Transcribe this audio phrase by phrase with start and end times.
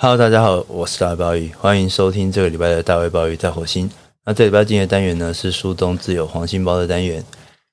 [0.00, 3.90] Hello，大家好，我是大卫鲍鱼，欢迎收听这个礼拜的大卫鲍鱼在火星。
[4.24, 7.24] 那这礼拜进的单元呢是书中自有黄金包的单元。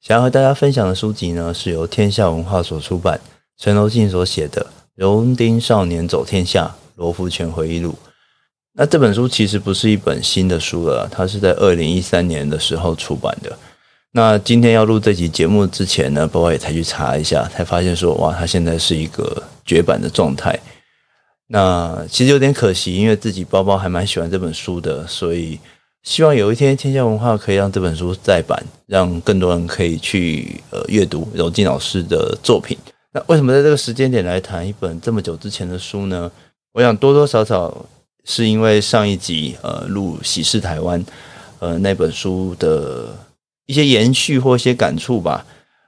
[0.01, 3.21] 想要和大家分享的书籍呢是由天下文化所出版，
[3.59, 4.63] 陈柔縉所写的
[4.95, 7.91] 《荣丁少年走天下：罗福全回忆录》。
[8.73, 13.55] 那这本书其实不是一本新的书了，它是在二零一三年的时候出版的。
[14.13, 20.59] 那今天要录这集节目之前呢，包括也才去查一下，才发现说哇，它现在是一个绝版的状态。
[21.47, 25.59] 那其实有点可惜，因为自己包包还蛮喜欢这本书的，所以
[26.01, 32.75] 希望有一天天下文化可以让这本书再版，让更多人可以去呃阅读柔静老师的作品。
[33.11, 36.31] 那为什么在这个时间点来谈一本这么久之前的书呢？
[36.73, 37.85] 我想多多少少
[38.23, 40.99] 是因为上一集呃录《喜事台湾》
[41.59, 43.15] 呃那本书的
[43.67, 45.45] 一些延续或一些感触吧。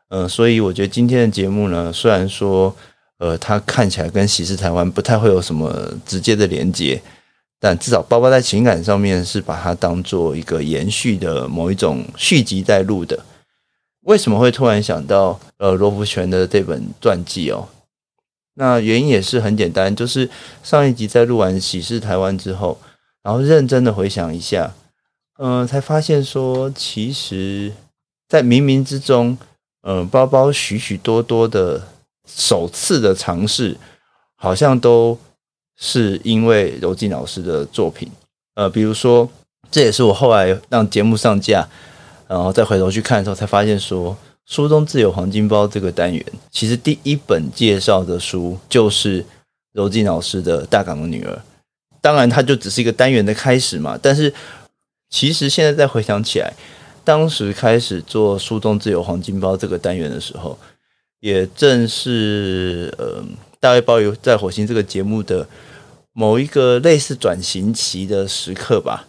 [0.09, 2.76] 呃，所以我觉得今天的节目呢，虽然说。
[3.20, 7.02] 呃，它看起来跟《喜事台湾》不太会有什么直接的连接，
[7.59, 13.25] 但至少包包在情感上面是把它当做一个延续的某一种续集在录的。
[14.02, 17.67] 为什么会突然想到呃罗福全的这本传记哦？
[18.53, 20.30] 那原因也是很简单，就是
[20.61, 22.80] 上一集在录完《喜事台湾》之后，
[23.23, 24.75] 然后认真的回想一下，
[25.39, 27.73] 嗯、才发现说，其实，
[28.30, 29.36] 在冥冥之中，
[29.81, 31.88] 嗯、包包许许多多的。
[32.28, 33.78] 首次的尝试，
[34.36, 35.17] 好像都
[35.78, 38.09] 是因为柔静老师的作品，
[38.56, 39.30] 呃，比如说，
[39.72, 41.67] 这也是我后来让节目上架，
[42.28, 49.25] 然后再回头去看的时候，才发现说，书中自有黄金包这个单元，其实第一本介绍的书就是
[49.73, 51.33] 柔静老师的《大港的女儿》，
[52.02, 53.98] 当然，它就只是一个单元的开始嘛。
[54.02, 54.33] 但是，
[55.09, 56.53] 其实现在再回想起来，
[57.03, 60.58] 当时开始做书中自有黄金包这个单元的时候。
[61.20, 63.23] 也正是呃，
[63.60, 65.48] 大卫鲍鱼在火星这个节目的
[66.14, 69.08] 某一个类似转型期的时刻吧。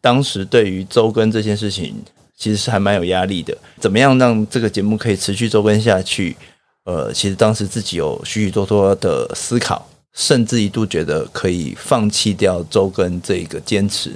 [0.00, 1.96] 当时对于周更这件事情，
[2.38, 3.56] 其实是还蛮有压力的。
[3.78, 6.36] 怎么样让这个节目可以持续周更下去？
[6.84, 14.12] 呃，其实当时自己有许许多多的思考，甚至一度觉得可以放弃掉周更这个坚持。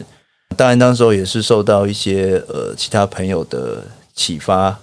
[0.56, 3.84] 当然，当时候也是受到一些呃其他朋友的
[4.14, 4.78] 启发。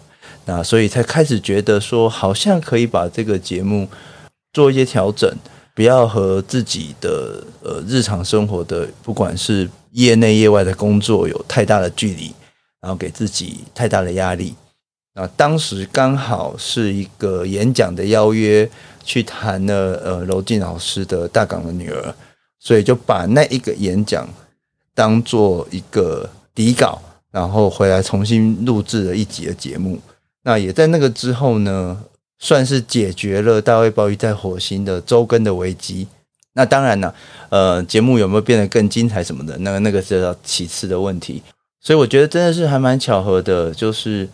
[0.45, 3.87] 那所以才开始觉得说，好像可以把这个节目
[4.53, 5.31] 做一些调整，
[5.75, 12.33] 不要和自己的呃日常生活的不管是业内业外的工作有太大的距离，
[12.81, 14.55] 然后给自己太大的压力。
[15.13, 18.69] 那当时刚好是一个演讲的邀约，
[19.03, 22.15] 去谈了呃娄静老师的大港的女儿，
[22.59, 24.27] 所以就把那一个演讲
[24.95, 29.99] 当做一个底稿，然后回来重新录制了一集的节目。
[30.43, 32.03] 那也在那个之后呢，
[32.39, 36.07] 算是解决了大卫鲍鱼在火星的周更的危机。
[36.53, 37.15] 那当然了，
[37.49, 41.41] 呃，节目有没有变得更精彩什么的，那个那个是要其次的问题。
[41.79, 44.27] 所以我觉得真的是还蛮巧合的，就是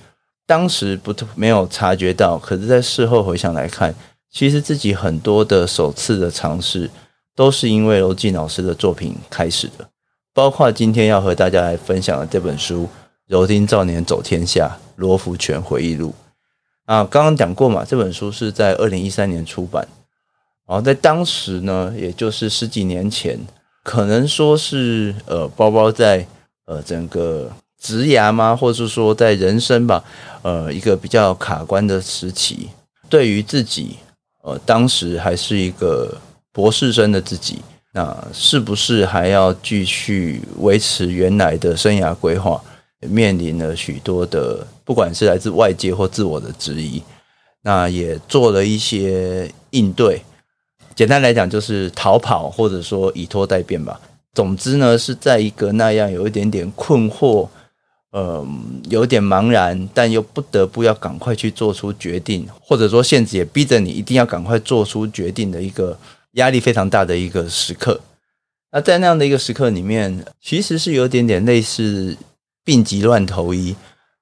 [0.46, 3.94] 当时不没有察觉到，可是在事后回想来看，
[4.32, 6.90] 其实自己很多的首次的尝试，
[7.36, 9.88] 都是因为罗晋老师的作品开始的，
[10.34, 12.84] 包括今天要和大家来分享的这本书
[13.28, 14.78] 《柔丁少年走天下》。
[14.98, 16.12] 罗福全回忆录
[16.86, 19.88] 啊，刚刚讲过嘛，这本书是在二零一三年出版，
[20.68, 23.38] 然后在当时呢，也就是十几年前，
[23.84, 26.26] 可能说是呃，包包在
[26.66, 30.04] 呃整个职涯嘛，或者是说在人生吧，
[30.42, 32.70] 呃，一个比较卡关的时期，
[33.08, 33.98] 对于自己
[34.42, 36.18] 呃，当时还是一个
[36.52, 37.60] 博士生的自己，
[37.94, 42.60] 那是不是还要继续维持原来的生涯规划？
[43.02, 47.02] 面临了许多的，不管是来自外界或自我的质疑，
[47.62, 50.22] 那也做了一些应对。
[50.96, 54.02] 简单来讲，就是逃跑，或者说以拖待变吧。
[54.34, 57.48] 总之呢，是在一个那样有一点点困惑，
[58.12, 58.44] 呃，
[58.90, 65.96] 有点茫然，但又不得不要赶快去做出决定，或者说限制也逼着你一定要赶快做出决定的一个
[66.32, 68.02] 压力非常大的一个时刻。
[68.72, 72.18] 那在那样的一个时刻里面，其实是有点点类似。
[72.68, 73.74] 病急乱投医，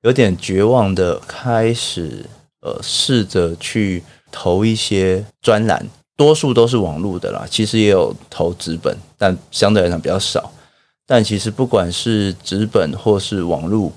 [0.03, 2.23] 有点绝望的开始，
[2.61, 5.83] 呃，试着去投一些专栏，
[6.15, 7.47] 多数都是网络的啦。
[7.49, 10.51] 其实也有投纸本，但相对来讲比较少。
[11.07, 13.91] 但其实不管是纸本或是网络，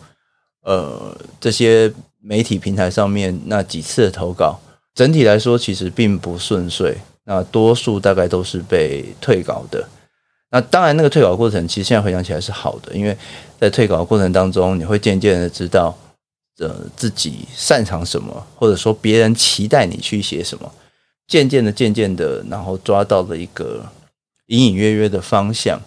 [0.63, 4.59] 呃，这些媒体平台上面那几次的投稿，
[4.95, 6.97] 整体来说其实并不顺遂。
[7.25, 9.87] 那多数大概都是被退稿的。
[10.51, 13.17] 那当然，那个退稿过程其实现在回想起来是好的，因为
[13.61, 15.95] 在退稿过程当中，你会渐渐的知道，
[16.59, 20.73] 呃，自己擅长什么，或者说别人期待你去写什么，
[21.27, 23.85] 渐渐的、渐渐的，然后抓到了一个
[24.47, 25.79] 隐隐约约的方向。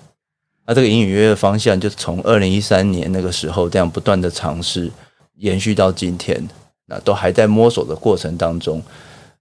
[0.68, 4.92] 那这个隐隐约约的方向，就从二零一三年那个时候这样不断的尝试，
[5.38, 6.48] 延续到今天，
[6.86, 8.80] 那都还在摸索的过程当中。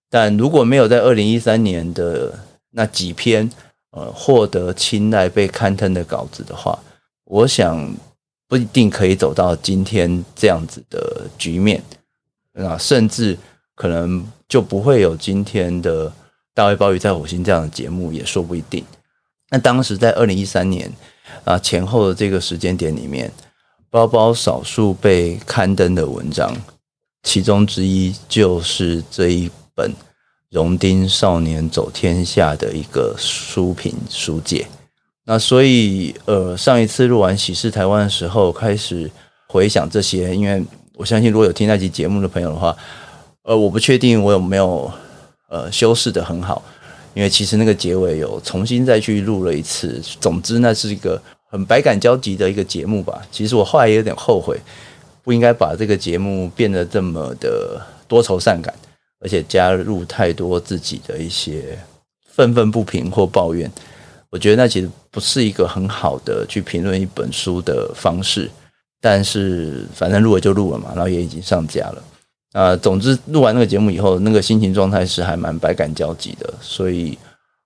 [0.08, 2.36] 但如果没有在二零一三年的
[2.70, 3.48] 那几篇
[3.90, 6.78] 呃获得青睐被刊登的稿子的话，
[7.24, 7.94] 我想
[8.48, 11.82] 不一定可以走到今天这样子的局面。
[12.52, 13.36] 那甚至
[13.74, 16.12] 可能就不会有今天的
[16.54, 18.84] 大卫鲍鱼在火星这样的节目，也说不一定。
[19.50, 20.90] 那当时在二零一三年
[21.44, 23.32] 啊前后的这个时间点里面，
[23.88, 26.54] 包包少数被刊登的文章，
[27.22, 29.50] 其中之一就是这一。
[29.72, 29.94] 本
[30.50, 34.66] 荣丁少年走天下的一个书评书界，
[35.24, 39.08] 那所以呃上一次录完喜事台湾的时候，开始
[39.46, 40.60] 回想这些，因为
[40.96, 42.76] 我相信如果有听那集节目的朋友的话，
[43.44, 44.90] 呃我不确定我有没有
[45.48, 46.60] 呃修饰的很好，
[47.14, 50.02] 因为其实那个结尾有重新再去录了一次。
[50.20, 53.22] 总之那是一个很百感交集的一个节目吧。
[53.30, 54.58] 其实我后来也有点后悔，
[55.22, 58.74] 不应该把这个节目变得这么的多愁善感。
[59.20, 61.78] 而且加入太多自己的一些
[62.26, 63.70] 愤愤不平或抱怨，
[64.30, 68.50] 我觉得那其实不是一个很好的去评论一本书的方式。
[68.98, 72.02] 但是反正录了就录了嘛，然后也已经上架了。
[72.52, 76.52] 啊，总之录完那个节目以后，那个心情状态是还蛮百感交集的。
[76.60, 77.18] 所以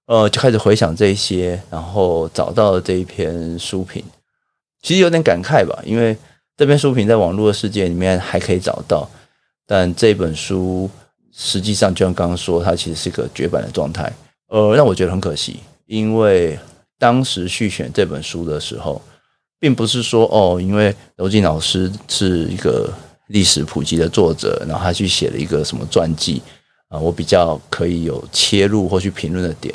[0.07, 4.05] 呃，就开始回想这些，然后找到了这一篇书评，
[4.83, 6.17] 其实有点感慨吧，因为
[6.57, 9.09] 这篇书评在网络的世界里面还可以找到，
[9.67, 10.91] 但这本书。
[11.37, 14.13] 实际上，就像刚刚说，它其实是一个绝版的状态，
[14.49, 15.59] 呃，让我觉得很可惜。
[15.87, 16.57] 因为
[16.99, 19.03] 当时续选这本书的时候，
[19.59, 22.89] 并不是说哦，因为柔静老师是一个
[23.27, 26.41] 历史普及的作者，然后他去写了一个什么传记
[26.89, 29.75] 啊，我比较可以有切入或去评论的点。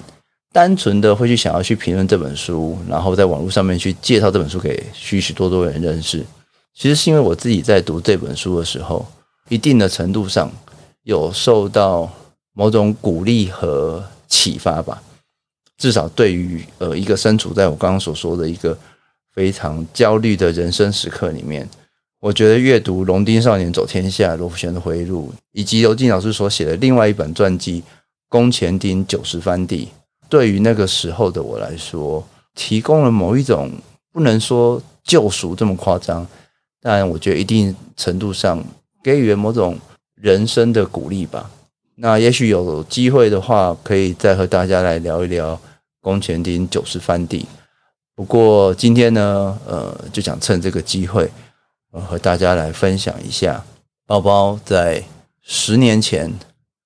[0.54, 6.26] 单纯的会去想要去评论这本书，然后在网络上面去介绍这本书给许许多多人认识，
[6.74, 9.06] 其实是因为我自己在读这本书的时候，
[9.50, 10.50] 一定的程度上。
[11.10, 12.08] 有受到
[12.54, 15.02] 某种鼓励和启发吧，
[15.76, 18.78] 至少对于呃一个身处在我刚刚所说的一个
[19.34, 21.68] 非常焦虑的人生时刻里面，
[22.20, 27.82] 我觉得阅读《龙丁少年走天下》罗福全的回忆录，以及刘静老师所写的另外一本传记
[28.30, 29.86] 《宫前町九十番地》，
[30.30, 32.24] 对于那个时候的我来说，
[32.54, 33.72] 提供了某一种
[34.14, 36.28] 不能说救赎这么夸张，
[36.80, 38.64] 但我觉得一定程度上
[39.04, 39.76] 给予了某种。
[40.22, 41.50] 人生的鼓励吧。
[41.96, 45.60] 那也许有机会的话，可以再和大家来聊一聊
[46.02, 47.46] 宫前町九十番地。
[48.16, 51.30] 不过今天呢，呃，就想趁这个机会，
[51.92, 53.64] 呃，和大家来分享一下
[54.06, 55.04] 包包在
[55.42, 56.34] 十年前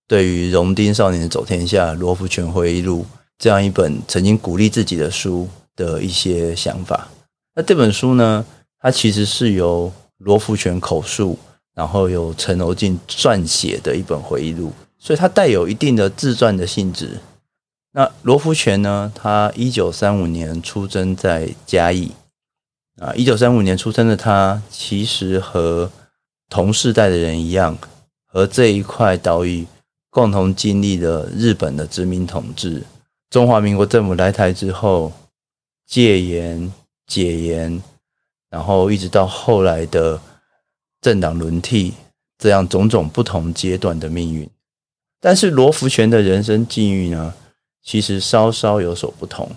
[0.08, 3.06] 对于《荣丁少年走天下》罗福全回忆录
[3.38, 7.08] 这样一本曾经鼓励自己的书的一些想法。
[7.56, 8.46] 那这本书呢，
[8.80, 11.38] 它其实是由罗福全口述。
[11.76, 17.20] 然后由陈柔静撰写的一本回忆录，所以它带有一定的自传的性质。
[17.94, 19.12] 那罗福全呢？
[19.16, 22.12] 他一九三五年出生在嘉义
[23.00, 23.14] 啊。
[23.16, 25.92] 一九三五年出生的他，其实和
[26.50, 27.78] 同世代的人一样，
[28.26, 29.66] 和这一块岛屿
[30.10, 32.84] 共同经历了日本的殖民统治。
[33.32, 35.12] 中华民国政府来台之后，
[35.88, 36.72] 戒严、
[37.08, 37.82] 解严，
[38.50, 40.22] 然后一直到后来的。
[41.04, 41.94] 政党轮替，
[42.40, 44.50] 这样种种不同阶段的命运，
[45.20, 47.34] 但是罗福全的人生境遇呢，
[47.84, 49.52] 其实稍稍有所不同。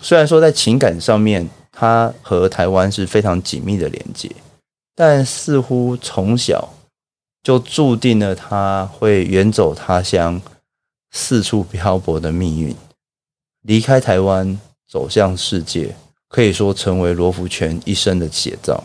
[0.00, 4.34] 虽然说在情感上面，他和台湾是非常紧密的连接，
[4.94, 6.72] 但似乎从小
[7.42, 10.40] 就注定了他会远走他乡，
[11.10, 12.74] 四处漂泊的命运。
[13.60, 14.58] 离开台湾，
[14.88, 15.94] 走向世界，
[16.28, 18.82] 可以说成为罗福全一生的写照。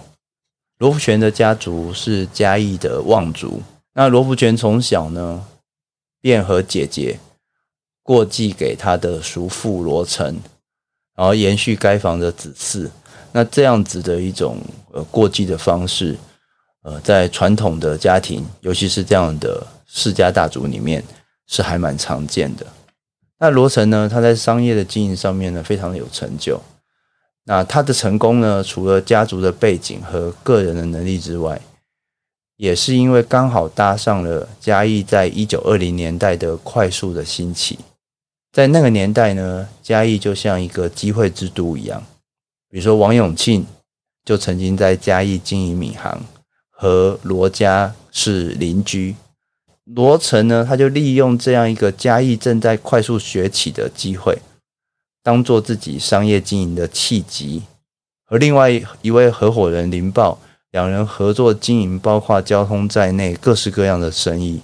[0.81, 3.61] 罗福全的家族是嘉义的望族。
[3.93, 5.45] 那罗福全从小呢，
[6.19, 7.19] 便和姐姐
[8.01, 10.25] 过继给他的叔父罗成，
[11.15, 12.89] 然后延续该房的子嗣。
[13.31, 14.57] 那这样子的一种
[14.91, 16.17] 呃过继的方式，
[16.81, 21.03] 呃，在传统的家庭，尤其是这样的世家大族里面，
[21.45, 22.65] 是还蛮常见的。
[23.37, 26.59] 那罗成呢，他在商业的经营上面呢，非常的有成就。
[27.45, 31.59] 那他的成功呢，除了家族的背景和个人的能力之外，
[32.57, 37.79] 也是因为刚好搭上了嘉义在一九二零年代的快速的兴起。
[38.51, 42.03] 在那个年代呢，嘉义就像一个机会之都一样。
[42.69, 43.65] 比如说王永庆
[44.23, 46.21] 就曾经在嘉义经营米行，
[46.69, 49.15] 和罗家是邻居。
[49.85, 54.37] 罗成呢，他就利用这样一个嘉义正在快速崛起的机会。
[55.23, 57.63] 当做自己商业经营的契机，
[58.25, 58.69] 和另外
[59.01, 60.39] 一位合伙人林豹
[60.71, 64.61] 两人合作经营，包括交通在内各式各样的生意，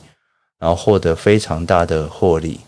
[0.57, 2.61] 然后获得非常大的获利。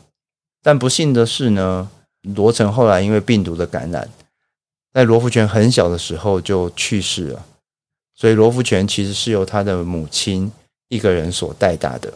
[0.62, 1.90] 但不幸的是呢，
[2.22, 4.10] 罗成后来因为病毒的感染，
[4.94, 7.46] 在罗福全很小的时候就去世了。
[8.14, 10.52] 所以罗福全其实是由他的母亲
[10.90, 12.14] 一个人所带大的。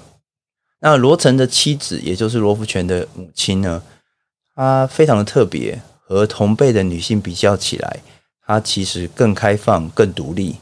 [0.81, 3.81] 那罗成的妻子，也就是罗福全的母亲呢，
[4.55, 7.99] 她非常的特别，和同辈的女性比较起来，
[8.45, 10.57] 她其实更开放、更独立。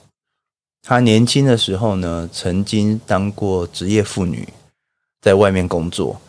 [0.82, 4.48] 她年轻的时候呢，曾经当过职业妇女，
[5.22, 6.20] 在外面工作。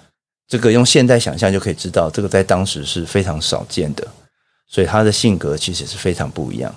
[0.48, 4.06] 这个用现在想象就可以知道，这个在当时是非常少见的。
[4.66, 6.74] 所以她的性格其实是非常不一样。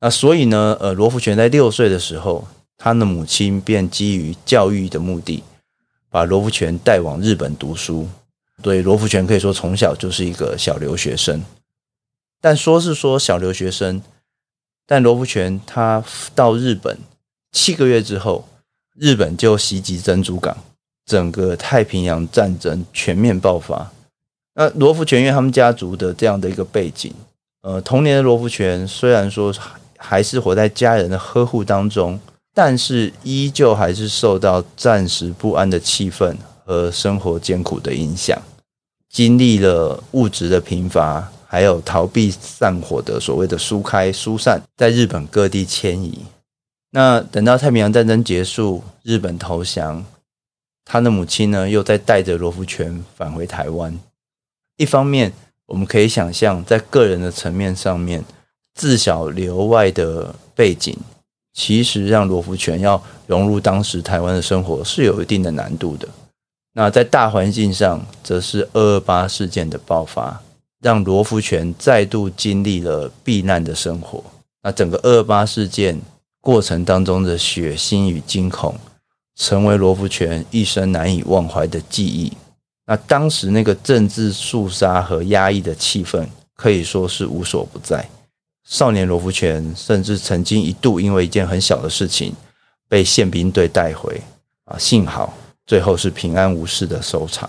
[0.00, 5.44] 那所以呢，呃，罗福全在六岁的时候，他的母亲便基于教育的目的，
[6.10, 8.08] 把罗福全带往日本读书。
[8.64, 11.44] 对，罗福全可以说从小就是一个小留学生。
[12.40, 14.00] 但说是说小留学生，
[14.86, 16.02] 但罗福全他
[16.34, 16.96] 到日本
[17.52, 18.48] 七个月之后，
[18.96, 20.56] 日本就袭击珍珠港，
[21.04, 23.92] 整个太平洋战争全面爆发。
[24.54, 27.12] 那罗福全因为他们家族的这样的一个背景，
[27.60, 29.54] 呃，童年的罗福全虽然说。
[29.96, 32.20] 还是活在家人的呵护当中，
[32.52, 38.38] 但是依旧还是受到暂时不安的气氛和生活艰苦的影响，
[39.14, 46.18] 经历了物质的贫乏，还有逃避战火的所谓的疏开疏散，在日本各地迁移。
[46.90, 50.04] 那等到太平洋战争结束，日本投降，
[50.84, 53.96] 他的母亲呢，又再带着罗福全返回台湾。
[54.76, 55.32] 一方面，
[55.66, 58.24] 我们可以想象，在个人的层面上面。
[58.76, 60.98] 自小留外的背景，
[61.52, 66.08] 其实让罗福全要融入当时台湾的生活是有一定的难度的。
[66.76, 70.42] 那在大环境上，则是二二八事件的爆发，
[70.80, 74.22] 让罗福全再度经历了避难的生活。
[74.60, 76.00] 那整个二二八事件
[76.40, 78.74] 过程当中的血腥与惊恐，
[79.36, 82.32] 成为罗福全一生难以忘怀的记忆。
[82.86, 86.26] 那当时那个政治肃杀和压抑的气氛，
[86.56, 88.04] 可以说是无所不在。
[88.66, 92.34] 少年罗福全甚至曾经一度因为一件很小的事情
[92.88, 94.20] 被宪兵队带回
[94.64, 95.32] 啊，幸好
[95.66, 97.48] 最后是平安无事的收场。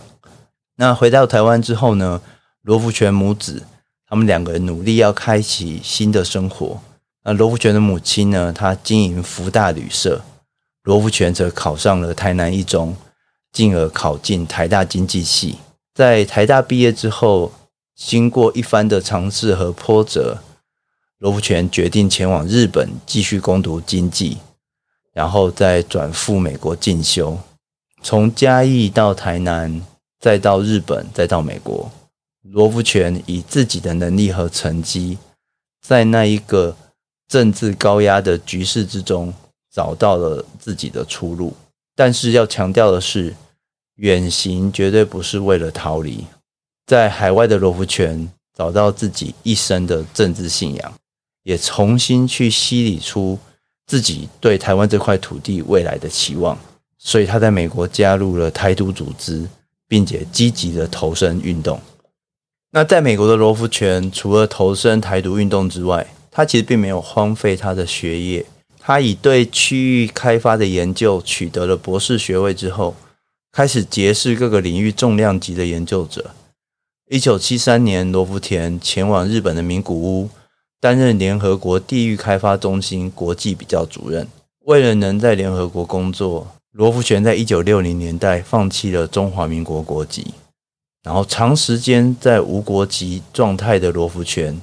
[0.77, 2.21] 那回到台湾之后呢，
[2.61, 3.63] 罗福全母子
[4.07, 6.79] 他们两个人努力要开启新的生活。
[7.23, 10.21] 那罗福全的母亲呢，她经营福大旅社，
[10.83, 12.95] 罗福全则考上了台南一中，
[13.51, 15.57] 进而考进台大经济系。
[15.93, 17.51] 在台大毕业之后，
[17.95, 20.39] 经过一番的尝试和波折。
[21.17, 24.37] 罗福全决定前往日本继续攻读经济，
[25.13, 27.39] 然后再转赴美国进修。
[28.05, 29.81] 从嘉义到台南，
[30.19, 31.91] 再到日本，再到美国，
[32.43, 35.17] 罗福全以自己的能力和成绩，
[35.81, 36.77] 在那一个
[37.27, 39.33] 政治高压的局势之中，
[39.73, 41.51] 找到了自己的出路。
[41.95, 43.35] 但是要强调的是，
[43.95, 46.27] 远行绝对不是为了逃离。
[46.85, 50.93] 在海外的罗福全找到自己一生的政治信仰。
[51.41, 53.39] 也重新去洗礼出
[53.87, 56.55] 自己对台湾这块土地未来的期望，
[57.05, 59.47] 所以他在美国加入了台独组织，
[59.87, 61.79] 并且积极的投身运动。
[62.71, 68.43] 那在美国的罗福全，除了投身台独运动之外，他其实并没有荒废他的学业。
[68.79, 72.95] 他以对区域开发的研究取得了博士学位之后，
[73.51, 76.31] 开始结识各个领域重量级的研究者。
[77.11, 80.29] 一九七三年，罗福田前往日本的名古屋。
[80.81, 84.27] 担任联合国地域开发中心国际比较主任。
[84.65, 90.33] 为了能在联合国工作，罗福全在一九六零年代放弃了中华民国国籍，
[91.01, 94.61] 然后长时间在无国籍状态的罗福全，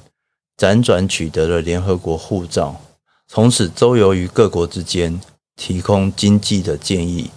[0.55, 2.79] 辗转取得了联合国护照，
[3.27, 5.19] 从此周游于各国之间，
[5.55, 7.31] 提供经济的建议，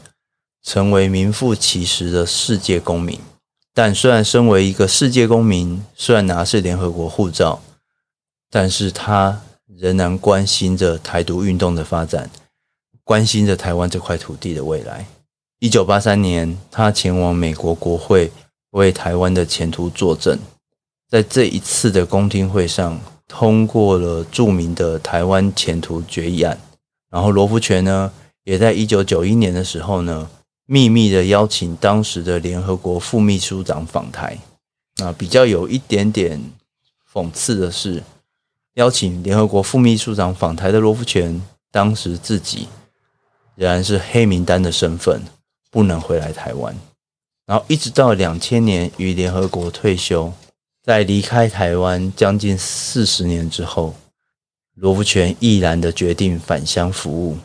[0.63, 3.19] 成为名副其实的世界公民。
[3.73, 7.63] 但虽然身为一个世界公民，虽然拿是联合国护照。
[8.49, 12.31] 但是他仍然关心着台独运动的发展，
[13.07, 15.07] 关心着台湾这块土地的未来。
[15.61, 18.33] 一九八三年，他前往美国国会
[18.71, 20.37] 为台湾的前途作证，
[21.09, 26.59] 在这一次的公听会上，通过了著名的台湾前途决议案。
[27.09, 30.29] 然后罗福全呢，也在一九九一年的时候呢，
[30.67, 34.37] 秘密的邀请当时的联合国副秘书长访台。
[34.97, 36.43] 那比较有一点点
[37.13, 38.03] 讽刺的是。
[38.75, 42.69] 邀请联合国副秘书长访台的罗福全，当时自己
[43.57, 45.21] 仍然是黑名单的身份，
[45.71, 46.75] 不能回来台湾。
[47.47, 50.33] 然后一直到两千年与联合国退休，
[50.83, 53.95] 在离开台湾将近四十年之后，
[54.75, 57.39] 罗福全毅然的决定返乡服务，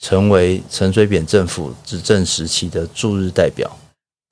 [0.00, 3.70] 成为陈水扁政府执政时期的驻日代表，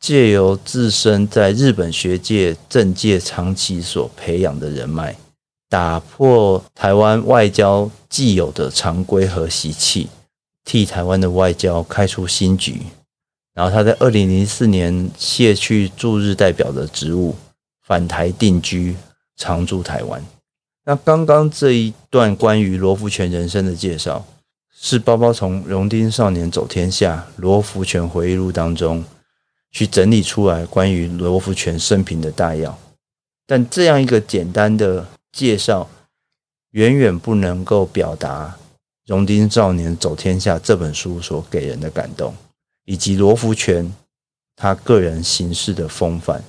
[0.00, 5.14] 借由自身在日本学界、政界长期所培养的人脉，
[5.68, 10.08] 打破台湾外交既有的常规和习气，
[10.64, 12.82] 替台湾的外交开出新局。
[13.54, 17.36] 然后他在二零零四年卸去驻日代表的职务，
[17.86, 18.96] 返台定居，
[19.36, 20.24] 常驻台湾。
[20.84, 24.24] 那刚刚这一段关于罗福全人生的介绍，
[24.74, 29.04] 是包包从《荣丁少年走天下》罗福全回忆录当中
[29.70, 32.76] 去整理出来关于罗福全生平的大要。
[33.46, 35.90] 但这样一个简单的介绍，
[36.70, 38.56] 远远不能够表达
[39.06, 42.34] 《荣丁少年走天下》这本书所给人的感动。
[42.84, 43.94] 以及罗福全
[44.56, 46.42] 他个人行事的风范，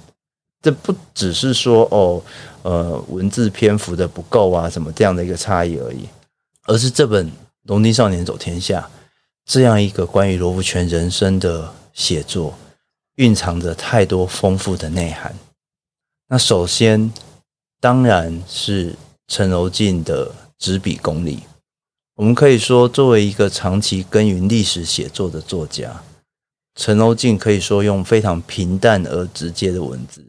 [0.64, 2.24] 这不只是说哦，
[2.64, 6.10] 呃，文字篇幅的不够啊，什么这样的一个差异而已，
[6.64, 7.28] 而是这本
[7.66, 8.82] 《荣丁少年走天下》
[9.46, 12.58] 这样一个关于罗福全人生的写作，
[13.18, 15.36] 蕴藏着太多丰富的内涵。
[16.30, 17.14] 那首先
[17.80, 18.96] 当然是
[19.28, 21.44] 陈柔静的执笔功力，
[22.16, 26.04] 我们可以说，作为一个长期耕耘历史写作的作家。
[26.76, 30.24] 陈柔縉可以说用非常平淡而直接的文字，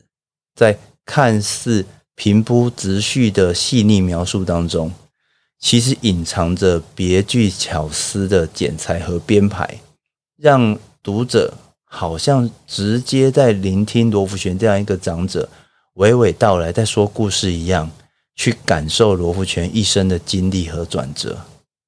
[0.54, 4.90] 在看似平铺直叙的细腻描述当中，
[5.58, 9.80] 其实隐藏着别具巧思的剪裁和编排，
[10.38, 11.52] 让读者
[11.84, 15.48] 好像直接在聆听罗福全这样一个长者
[15.96, 17.90] 娓娓道来，在说故事一样，
[18.36, 21.38] 去感受罗福全一生的经历和转折，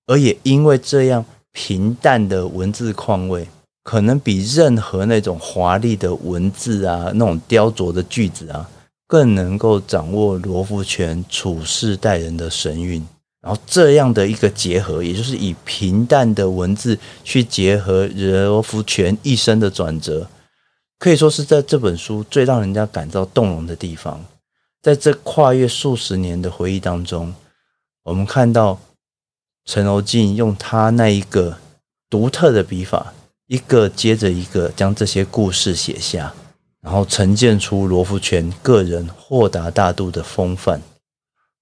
[0.07, 3.49] 而也因为这样平淡的文字况味。
[3.83, 8.69] 可能比任何那种华丽的文字啊，那种雕琢的句子啊，
[9.07, 13.07] 更能够掌握罗福全处世待人的神韵。
[13.41, 20.29] 然后这样的一个结合，也就是以平淡的文字去结合罗福全一生的转折，
[20.99, 24.21] 可以说是在这本书最让人家感到动容的地方。
[24.83, 27.33] 在这跨越数十年的回忆当中，
[28.03, 28.81] 我们看到
[29.67, 31.59] 陈柔静用他那一个
[32.09, 33.13] 独特的笔法。
[33.49, 36.35] 一个接着一个将这些故事写下，
[36.81, 40.83] 然后呈现出罗福全个人豁达大度的风范。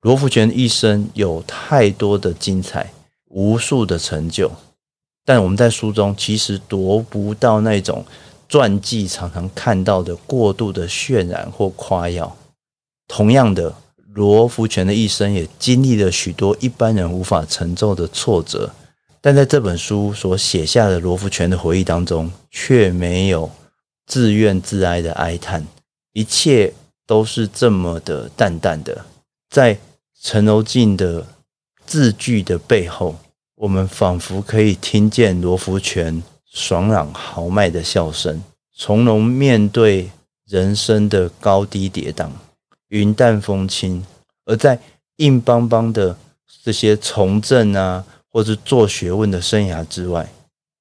[0.01, 2.95] 罗福全一生有太多的精彩，
[3.29, 4.51] 无数的成就，
[5.27, 8.07] 但我们在书中其实读不到那种
[8.49, 12.35] 传记常常看到的过度的渲染或夸耀。
[13.07, 13.75] 同样的，
[14.15, 18.73] 罗福全的一生也经历了许多一般人无法承受的挫折。
[19.21, 23.51] 但在这本书所写下的罗福全的回忆当中，却没有
[24.07, 25.67] 自怨自哀的哀叹，
[26.13, 26.73] 一切
[27.07, 29.05] 都是这么的淡淡的。
[29.51, 29.79] 在
[30.23, 31.27] 陈柔縉的
[31.87, 33.17] 字句的背后，
[33.57, 36.23] 我们仿佛可以听见罗福全
[36.53, 38.43] 爽朗豪迈的笑声，
[38.77, 40.11] 从容面对
[40.47, 42.29] 人生的高低跌宕，
[42.95, 44.05] 云淡风轻。
[44.47, 44.81] 而在
[45.17, 46.17] 硬邦邦的
[46.63, 48.05] 这些从政啊。
[48.35, 50.29] 或是做学问的生涯之外，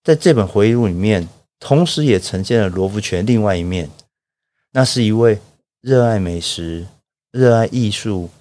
[0.03, 3.87] 在这本回忆录里面，同时也呈现了罗福全另外一面。
[4.71, 5.39] 那是一位
[5.81, 6.87] 热爱美食、
[7.29, 8.31] 热爱艺术、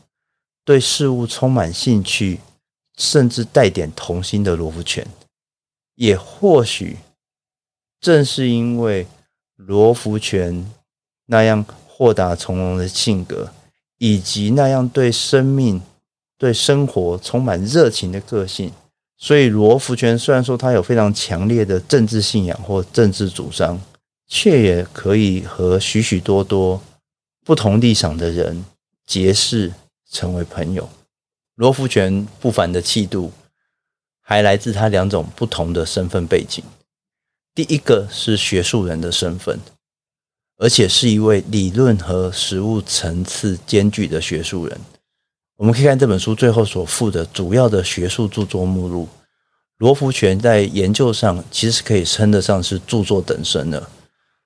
[0.65, 2.41] 对事物充满兴趣，
[2.97, 5.07] 甚至带点童心的罗福全。
[5.97, 6.97] 也或许
[8.01, 9.07] 正是因为
[9.57, 10.73] 罗福全
[11.27, 13.53] 那样豁达从容的性格，
[14.05, 15.81] 以及那样对生命、
[16.37, 18.73] 对生活充满热情的个性。
[19.17, 23.81] 所以，罗福全虽然说他有非常强烈的政治信仰或政治主张，
[24.27, 26.83] 却也可以和许许多多
[27.45, 28.65] 不同立场的人
[29.07, 29.73] 结识
[30.11, 30.89] 成为朋友。
[31.55, 33.31] 罗福全不凡的气度，
[34.21, 36.65] 还来自他两种不同的身份背景。
[37.55, 39.61] 第一个是学术人的身份，
[40.63, 44.81] 而且是一位理论和实务层次兼具的学术人。
[45.57, 49.09] 我们可以看这本书最后所附的主要的学术著作目录。
[49.79, 53.89] 罗福全在研究上其实可以称得上是著作等身的，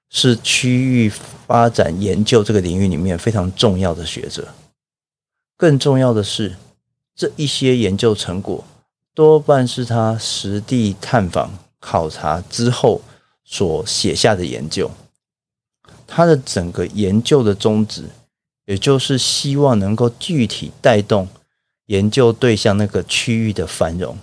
[0.08, 1.12] 是区域
[1.46, 4.48] 发展研究这个领域里面非常重要的学者。
[5.58, 6.56] 更重要的是，
[7.14, 8.64] 这一些研究成果
[9.14, 13.02] 多半是他实地探访考察之后
[13.44, 14.90] 所写下的研究。
[16.06, 18.04] 他的整个研究的宗旨。
[18.66, 21.28] 也就是希望能够具体带动
[21.86, 24.18] 研究对象那个区域的繁荣，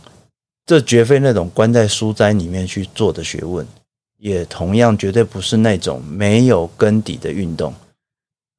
[0.65, 3.65] 这绝非那种关在书斋里面去做的学问，
[4.17, 7.73] 也同样绝对不是那种没有根底的运动，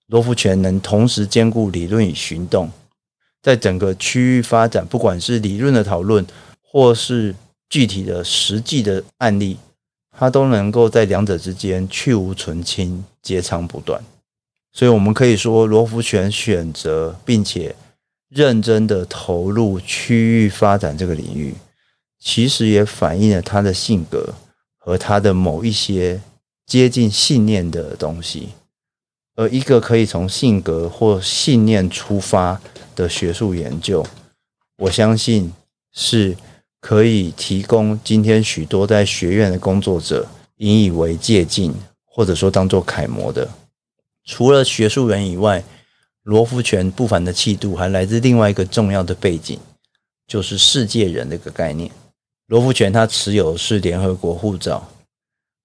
[0.07, 2.71] 罗福全能同时兼顾理论与行动，
[3.43, 6.27] 在整个区域发展，不管是理论的讨论，
[6.63, 7.35] 或是
[7.69, 9.59] 具体的实际的案例，
[10.17, 14.01] 他都能够在两者之间去芜存菁，截长补短。
[14.73, 17.75] 所以，我们可以说，罗福全选择并且
[18.29, 21.55] 认真的投入区域发展这个领域，
[22.21, 24.35] 其实也反映了他的性格
[24.79, 26.21] 和他的某一些
[26.65, 28.51] 接近信念的东西。
[29.37, 32.61] 而一个可以从性格或信念出发
[32.95, 34.07] 的学术研究，
[34.79, 35.53] 我相信
[35.93, 36.37] 是。
[36.85, 41.73] 可以提供今天许多在学院的工作者引以为借鉴，
[42.05, 43.49] 或者说当做楷模的。
[44.27, 45.65] 除了学术人以外，
[46.25, 49.59] 罗福全不凡的气度还来自另外一个重要的背景，
[50.27, 51.91] 就是世界人的一个概念。
[52.49, 54.87] 罗福全他持有是联合国护照，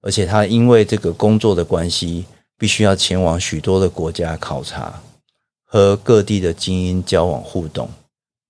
[0.01, 2.23] 而且他因为这个工作的关系，
[2.57, 5.01] 必须要前往许多的国家考察，
[5.65, 7.89] 和各地的精英交往互动，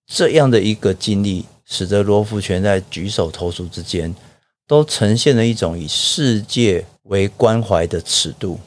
[0.05, 1.45] 这样的一个经历。
[1.69, 4.13] 使得罗福全在举手投足之间，
[4.67, 8.59] 都呈现了一种以世界为关怀的尺度。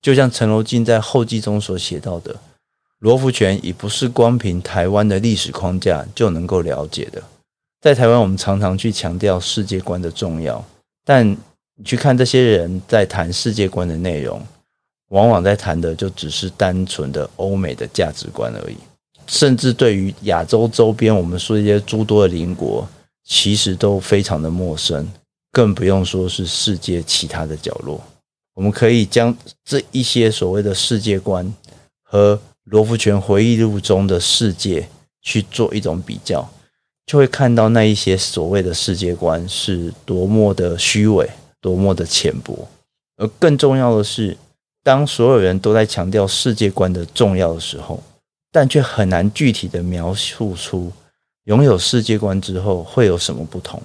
[0.00, 2.34] 就像陈柔静在后记中所写到的，
[3.00, 7.22] 罗福全已不是光凭台湾的历史框架就能够了解的。
[7.80, 10.64] 在台湾，我们常常去强调世界观的重要，
[11.04, 11.30] 但
[11.76, 14.40] 你去看这些人在谈世界观的内容，
[15.10, 18.76] 往往在谈的就只是单纯的欧美的价值观而已。
[19.28, 22.88] 甚至对于亚洲周边，我们说一些诸多的邻国，
[23.24, 25.06] 其实都非常的陌生，
[25.52, 28.00] 更不用说是世界其他的角落。
[28.54, 31.54] 我们可以将这一些所谓的世界观
[32.02, 34.88] 和罗福全回忆录中的世界
[35.22, 36.50] 去做一种比较，
[37.06, 41.28] 就会看到那一些所谓的世界观是多么的虚伪，
[41.60, 42.66] 多么的浅薄。
[43.18, 44.36] 而更重要的是，
[44.82, 48.02] 当所有人都在强调世界观的重要的时候，
[48.50, 50.90] 但却很难具体的描述出
[51.44, 53.82] 拥有世界观之后会有什么不同。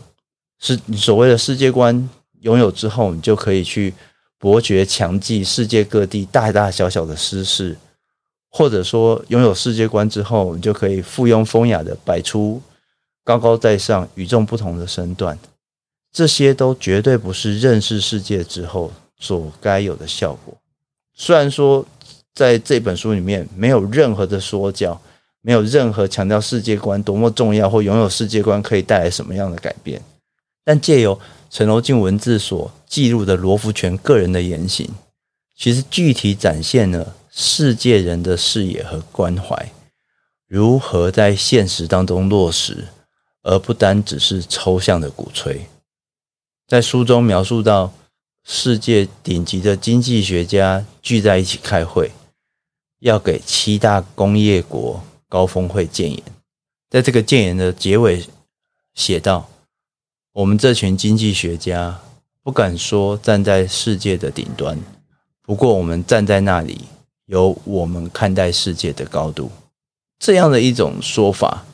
[0.60, 3.93] 是所谓的世界观拥有之后，你就可以去
[4.38, 7.78] 伯爵强记世界各地大大小小的私事，
[8.49, 12.62] 或者说拥有世界观之后，你就可以附庸风雅的摆出
[13.23, 15.38] 高高在上、与众不同的身段。
[16.12, 20.56] 这些都绝对不是认识世界之后所该有的效果。
[21.13, 21.86] 虽然说。
[22.34, 25.00] 在这本书里面，没有任何的说教，
[25.41, 30.02] 没有任何强调世界观多么重要或拥有世界观可以带来什么样的改变。
[30.65, 31.19] 但借由
[31.50, 34.89] 陈柔静文字所记录的罗福全个人的言行，
[35.56, 39.72] 其实具体展现了世界人的视野和关怀
[40.48, 42.88] 如何在现实当中落实，
[43.43, 45.67] 而不单只是抽象的鼓吹。
[46.67, 47.93] 在书中描述到，
[48.43, 52.12] 世界顶级的经济学家聚在一起开会。
[53.04, 56.24] 要给七大工业国高峰会建言，
[56.89, 58.26] 在这个建言的结尾
[58.94, 59.50] 写道
[60.32, 62.00] ：“我们这群经济学家
[62.42, 64.80] 不敢说站在世界的顶端，
[65.42, 66.86] 不过我们站在那里，
[67.26, 69.52] 有我们看待世界的高度。”
[70.18, 71.66] 这样的一种说法，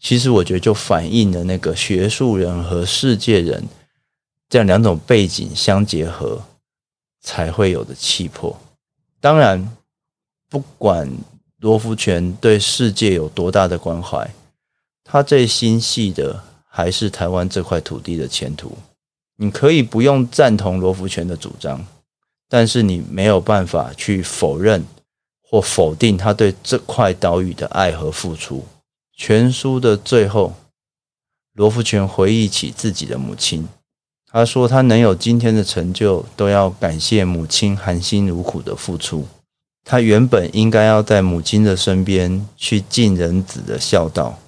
[0.00, 3.68] 其实我觉得就反映了那个学术人和世界人
[4.48, 6.42] 这样两种背景相结合
[7.20, 8.58] 才会有的气魄。
[9.20, 9.76] 当然。
[10.56, 11.06] 不管
[11.58, 14.30] 罗福全对世界有多大的关怀，
[15.04, 18.78] 他最心系的还是台湾这块土地的前途。
[19.36, 21.86] 你可以不用赞同罗福全的主张，
[22.48, 24.82] 但是你没有办法去否认
[25.42, 28.64] 或否定他对这块岛屿的爱和付出。
[29.14, 30.54] 全书的最后，
[31.52, 33.68] 罗福全回忆起自己的母亲，
[34.32, 39.26] 他说他能有今天的成就，都要感谢母亲含辛茹苦的付出。
[39.88, 44.40] 他原本应该要在母亲的身边去尽人子的孝道，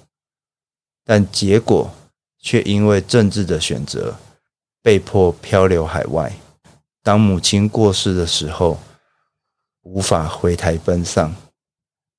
[1.05, 1.89] 但结果
[2.37, 4.17] 却因为政治的选择，
[4.83, 6.33] 被迫漂流海外。
[7.01, 8.77] 当母亲过世的时候，
[9.83, 11.33] 无法回台奔丧，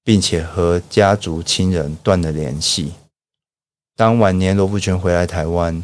[0.03, 2.95] 并且和家族亲人断了联系。
[3.95, 5.83] 当晚年罗福全回来台湾，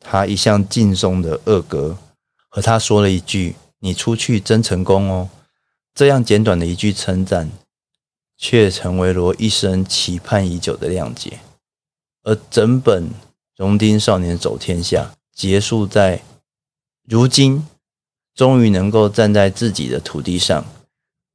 [0.00, 1.96] 他一向敬重的二哥
[2.48, 5.30] 和他说了一句：“你出去真成功哦。”
[5.94, 7.50] 这样简短的一句称赞，
[8.36, 11.40] 却成为罗一生期盼已久的谅解。
[12.22, 13.04] 而整本
[13.56, 16.22] 《荣丁少年走天下》结束在
[17.04, 17.66] 如今，
[18.34, 20.64] 终于能够站在自己的土地上，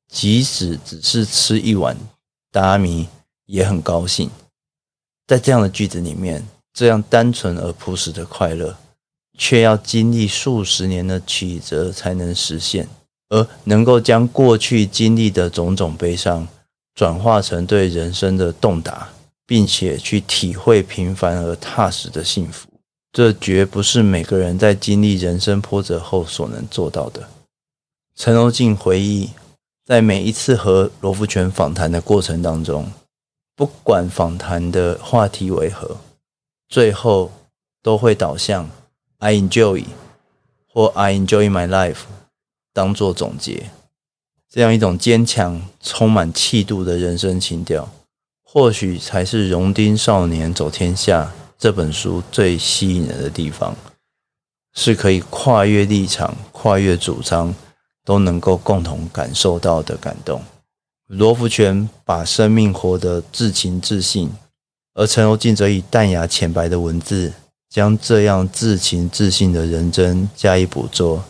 [0.08, 1.96] 即使只是吃一碗
[2.52, 3.10] 大米，
[3.46, 4.32] 也很高兴。
[5.28, 8.78] 在这样的句子里面，这样单纯而朴实的快乐，
[9.38, 12.88] 却要经历数十年的曲折才能实现。
[13.30, 16.48] 而能够将过去经历的种种悲伤，
[16.96, 19.10] 转化成对人生的洞达，
[19.46, 22.68] 并且去体会平凡而踏实的幸福。
[23.12, 27.28] 这绝不是每个人在经历人生波折后所能做到的。
[28.16, 29.30] 陈柔縉回忆，
[29.86, 32.92] 在每一次和罗福全访谈的过程当中，
[33.56, 35.98] 不管访谈的话题为何，
[36.70, 37.32] 最后
[37.82, 38.70] 都会导向
[39.20, 39.86] “I enjoy”
[40.72, 42.02] 或 “I enjoy my life”
[42.78, 43.72] 当做总结。
[44.48, 47.90] 这样一种坚强、充满气度的人生情调，
[48.44, 51.24] 或许才是《荣丁少年走天下》
[51.58, 53.76] 这本书最吸引人的地方，
[54.76, 57.56] 是可以跨越立场、跨越主张，
[58.06, 60.40] 都能够共同感受到的感动。
[61.08, 64.32] 罗福全把生命活得至情至性，
[64.94, 67.34] 而陈柔縉则以淡雅浅白的文字，
[67.70, 71.24] 将这样至情至性的人真加以捕捉、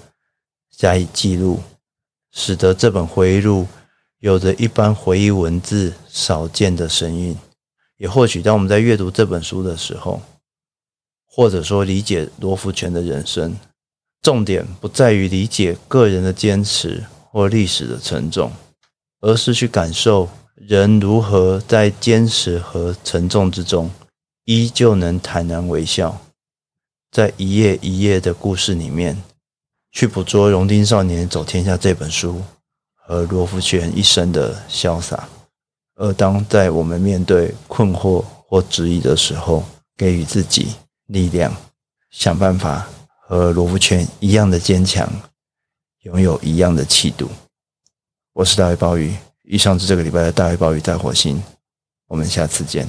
[0.77, 1.59] 加以记录，
[2.31, 3.65] 使得这本回忆录
[4.19, 7.35] 有着一般回忆文字少见的神韵。
[7.97, 10.21] 也或许，当我们在阅读这本书的时候，
[11.25, 13.57] 或者说理解罗福全的人生，
[14.21, 18.51] 重点不在于理解个人的坚持或历史的沉重。
[19.19, 23.89] 而是去感受人如何在坚持和沉重之中，
[24.45, 26.21] 依旧能坦然微笑，
[27.09, 29.17] 在一页一页的故事里面，
[29.97, 32.39] 去捕捉《荣丁少年走天下》这本书
[32.93, 35.27] 和罗福全一生的潇洒。
[35.95, 39.63] 而当在我们面对困惑或质疑的时候，
[39.97, 40.67] 给予自己
[41.07, 41.51] 力量，
[42.11, 42.87] 想办法
[43.23, 45.11] 和罗福全一样的坚强，
[46.03, 47.27] 拥有一样的气度。
[48.33, 49.11] 我是大卫鲍鱼，
[49.45, 51.41] 以上是这个礼拜的大卫鲍鱼在火星，
[52.05, 52.87] 我们下次见。